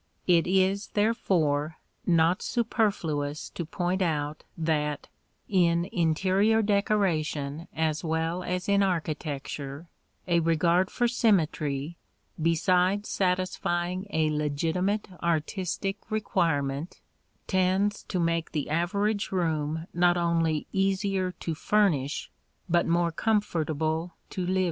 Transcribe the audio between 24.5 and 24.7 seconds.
in.